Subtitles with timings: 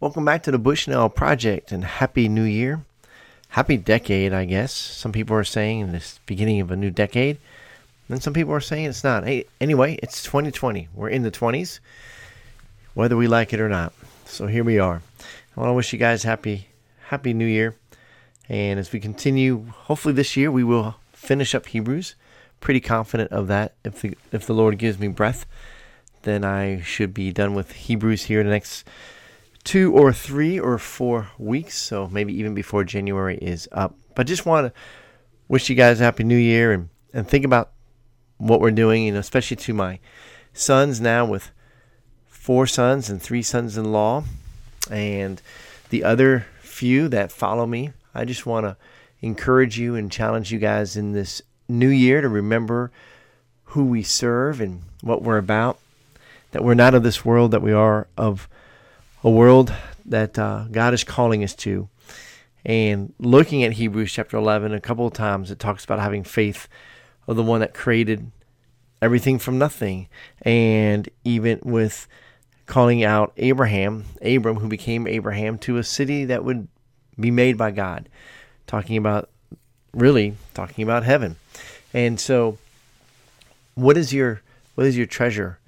[0.00, 2.86] Welcome back to the Bushnell Project and Happy New Year.
[3.50, 4.72] Happy decade, I guess.
[4.72, 7.36] Some people are saying in this beginning of a new decade.
[8.08, 9.26] And some people are saying it's not.
[9.26, 10.88] Hey, anyway, it's 2020.
[10.94, 11.80] We're in the 20s,
[12.94, 13.92] whether we like it or not.
[14.24, 15.02] So here we are.
[15.54, 16.68] I want to wish you guys happy,
[17.08, 17.76] happy New Year.
[18.48, 22.14] And as we continue, hopefully this year we will finish up Hebrews.
[22.60, 23.74] Pretty confident of that.
[23.84, 25.44] If the if the Lord gives me breath,
[26.22, 28.88] then I should be done with Hebrews here in the next
[29.64, 31.76] two or three or four weeks.
[31.76, 33.94] So maybe even before January is up.
[34.14, 34.80] But just want to
[35.48, 37.70] wish you guys a happy new year and, and think about
[38.38, 39.98] what we're doing, you know, especially to my
[40.52, 41.50] sons now with
[42.26, 44.24] four sons and three sons in law
[44.90, 45.42] and
[45.90, 47.92] the other few that follow me.
[48.14, 48.76] I just want to
[49.20, 52.90] encourage you and challenge you guys in this new year to remember
[53.64, 55.78] who we serve and what we're about
[56.52, 58.48] that we're not of this world, that we are of
[59.22, 59.72] a world
[60.06, 61.88] that uh, God is calling us to.
[62.64, 66.68] And looking at Hebrews chapter 11, a couple of times it talks about having faith
[67.26, 68.30] of the one that created
[69.00, 70.08] everything from nothing.
[70.42, 72.06] And even with
[72.66, 76.68] calling out Abraham, Abram, who became Abraham, to a city that would
[77.18, 78.08] be made by God.
[78.66, 79.28] Talking about,
[79.92, 81.36] really, talking about heaven.
[81.92, 82.58] And so,
[83.74, 84.42] what is your
[84.76, 85.58] what is your treasure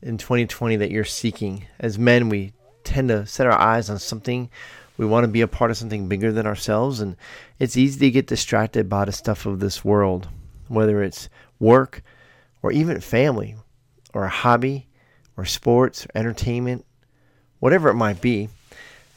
[0.00, 1.66] in 2020 that you're seeking?
[1.80, 2.52] As men, we
[2.84, 4.50] tend to set our eyes on something.
[4.96, 7.16] We want to be a part of something bigger than ourselves, and
[7.58, 10.28] it's easy to get distracted by the stuff of this world,
[10.68, 12.02] whether it's work
[12.62, 13.56] or even family
[14.12, 14.86] or a hobby
[15.36, 16.84] or sports or entertainment,
[17.58, 18.48] whatever it might be,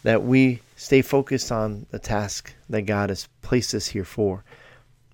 [0.03, 4.43] that we stay focused on the task that God has placed us here for.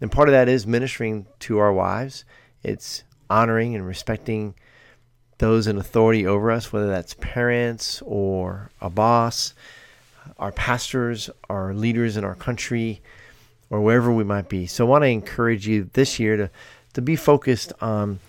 [0.01, 2.25] And part of that is ministering to our wives.
[2.63, 4.55] It's honoring and respecting
[5.43, 9.53] those in authority over us, whether that's parents or a boss,
[10.39, 13.01] our pastors, our leaders in our country,
[13.69, 14.65] or wherever we might be.
[14.65, 16.49] So I want to encourage you this year to,
[16.93, 18.21] to be focused on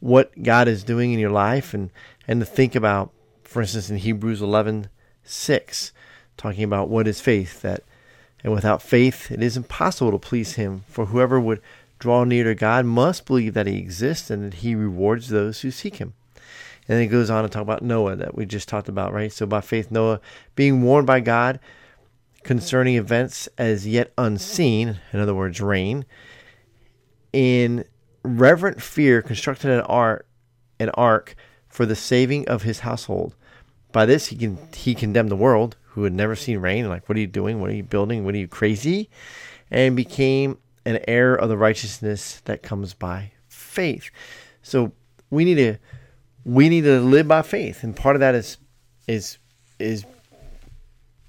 [0.00, 1.88] what God is doing in your life and,
[2.28, 3.12] and to think about,
[3.44, 4.90] for instance, in Hebrews 11
[5.24, 5.92] 6,
[6.36, 7.82] talking about what is faith, that
[8.44, 11.62] and without faith it is impossible to please him, for whoever would
[11.98, 15.70] draw near to God must believe that he exists and that he rewards those who
[15.70, 16.12] seek him.
[16.88, 19.32] And then it goes on to talk about Noah that we just talked about, right?
[19.32, 20.20] So by faith, Noah
[20.56, 21.60] being warned by God
[22.42, 26.04] concerning events as yet unseen, in other words, rain,
[27.32, 27.84] in
[28.24, 30.26] reverent fear constructed an ark,
[30.80, 31.36] an ark
[31.68, 33.34] for the saving of his household.
[33.92, 36.88] By this he can he condemned the world who had never seen rain.
[36.88, 37.60] Like, what are you doing?
[37.60, 38.24] What are you building?
[38.24, 39.08] What are you crazy?
[39.70, 44.10] And became an heir of the righteousness that comes by faith.
[44.62, 44.92] So
[45.30, 45.76] we need to
[46.44, 48.58] we need to live by faith, and part of that is
[49.06, 49.38] is
[49.78, 50.04] is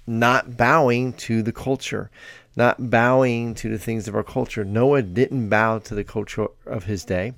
[0.06, 2.10] not bowing to the culture,
[2.56, 4.64] not bowing to the things of our culture.
[4.64, 7.32] Noah didn't bow to the culture of his day,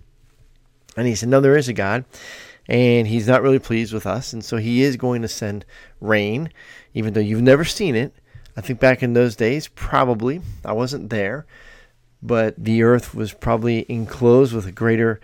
[0.97, 2.05] and he said, "No, there is a God."
[2.69, 5.65] And he's not really pleased with us, and so he is going to send
[6.01, 6.51] rain,
[6.95, 8.13] even though you've never seen it.
[8.57, 11.47] I think back in those days, probably I wasn't there,
[12.21, 15.21] but the earth was probably enclosed with a greater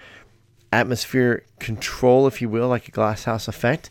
[0.72, 3.90] atmosphere control, if you will, like a glass house effect.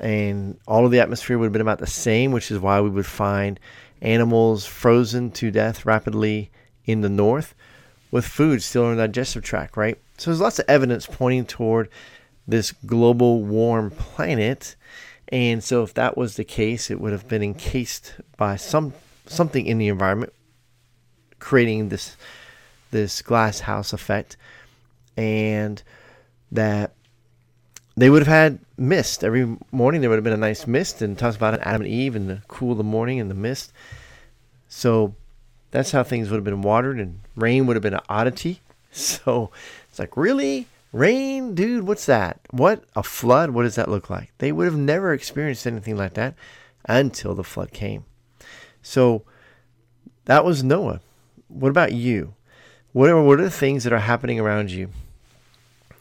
[0.00, 2.90] And all of the atmosphere would have been about the same, which is why we
[2.90, 3.60] would find
[4.00, 6.50] animals frozen to death rapidly
[6.84, 7.54] in the north
[8.10, 9.98] with food still in the digestive tract, right?
[10.18, 11.88] So there's lots of evidence pointing toward
[12.46, 14.76] this global warm planet.
[15.28, 18.92] And so if that was the case, it would have been encased by some
[19.26, 20.32] something in the environment
[21.38, 22.16] creating this
[22.92, 24.36] this glass house effect.
[25.16, 25.82] And
[26.52, 26.92] that
[27.96, 30.00] they would have had mist every morning.
[30.00, 32.42] There would have been a nice mist, and talks about Adam and Eve and the
[32.48, 33.72] cool of the morning and the mist.
[34.68, 35.14] So
[35.70, 38.60] that's how things would have been watered, and rain would have been an oddity.
[38.94, 39.50] So
[39.88, 40.66] it's like, really?
[40.92, 41.54] Rain?
[41.54, 42.40] Dude, what's that?
[42.50, 42.84] What?
[42.94, 43.48] A flood?
[43.48, 44.30] What does that look like?
[44.36, 46.34] They would have never experienced anything like that
[46.84, 48.04] until the flood came.
[48.82, 49.22] So
[50.26, 51.00] that was Noah.
[51.48, 52.34] What about you?
[52.92, 54.90] What are, what are the things that are happening around you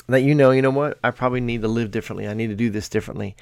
[0.08, 2.28] that you know, you know what, I probably need to live differently.
[2.28, 3.36] I need to do this differently.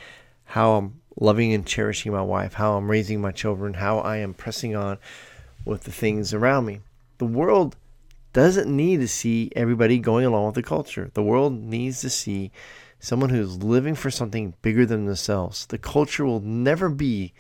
[0.46, 4.34] How I'm loving and cherishing my wife, how I'm raising my children, how I am
[4.34, 4.98] pressing on
[5.66, 6.80] with the things around me.
[7.18, 7.76] The world
[8.34, 11.12] doesn't need to see everybody going along with the culture.
[11.14, 12.52] The world needs to see
[13.00, 15.66] someone who's living for something bigger than themselves.
[15.66, 17.34] The culture will never be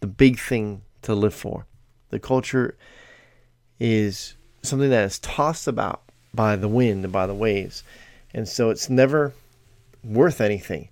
[0.00, 1.66] the big thing to live for.
[2.10, 2.76] The culture
[3.78, 6.02] is something that is tossed about
[6.34, 7.82] by the wind and by the waves.
[8.34, 9.32] And so it's never
[10.04, 10.88] worth anything.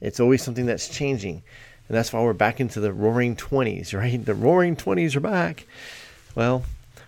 [0.00, 1.42] It's always something that's changing.
[1.88, 4.24] And that's why we're back into the roaring 20s, right?
[4.24, 5.66] The roaring 20s are back.
[6.34, 6.64] Well,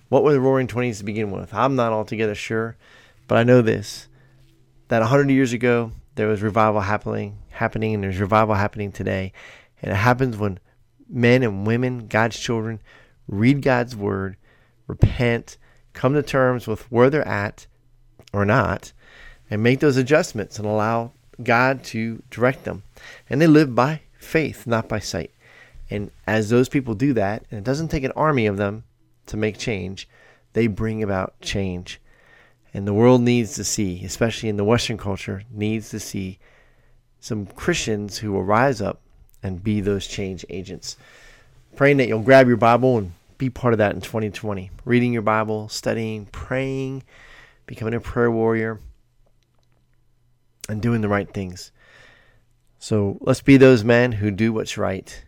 [0.09, 1.53] what were the roaring 20s to begin with?
[1.53, 2.77] I'm not altogether sure,
[3.27, 4.09] but I know this
[4.89, 9.33] that 100 years ago, there was revival happening, happening, and there's revival happening today.
[9.83, 10.61] And it happens when
[11.09, 12.81] men and women, God's children,
[13.27, 14.37] read God's word,
[14.87, 15.59] repent,
[15.93, 17.67] come to terms with where they're at
[18.33, 18.93] or not,
[19.51, 21.13] and make those adjustments and allow
[21.43, 22.83] God to direct them.
[23.29, 25.31] And they live by faith, not by sight.
[25.91, 28.85] And as those people do that, and it doesn't take an army of them
[29.27, 30.09] to make change,
[30.53, 32.01] they bring about change.
[32.75, 36.39] And the world needs to see, especially in the Western culture, needs to see
[37.21, 39.01] some Christians who will rise up
[39.43, 40.97] and be those change agents.
[41.77, 44.71] Praying that you'll grab your Bible and be part of that in 2020.
[44.85, 47.03] Reading your Bible, studying, praying,
[47.67, 48.81] becoming a prayer warrior,
[50.69, 51.73] and doing the right things.
[52.79, 55.25] So let's be those men who do what's right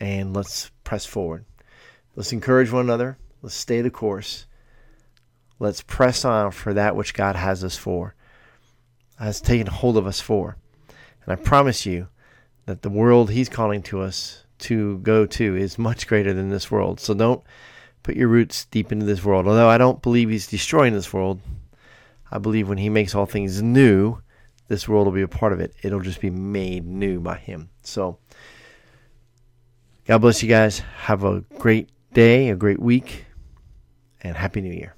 [0.00, 1.44] and let's press forward.
[2.14, 3.18] Let's encourage one another.
[3.42, 4.46] Let's stay the course.
[5.58, 8.14] Let's press on for that which God has us for,
[9.18, 10.56] has taken hold of us for.
[11.24, 12.08] And I promise you
[12.66, 16.70] that the world He's calling to us to go to is much greater than this
[16.70, 17.00] world.
[17.00, 17.42] So don't
[18.02, 19.46] put your roots deep into this world.
[19.46, 21.40] Although I don't believe He's destroying this world,
[22.30, 24.18] I believe when He makes all things new,
[24.68, 25.74] this world will be a part of it.
[25.82, 27.70] It'll just be made new by Him.
[27.82, 28.18] So,
[30.06, 30.78] God bless you guys.
[30.78, 33.26] Have a great day, a great week,
[34.20, 34.94] and Happy New Year.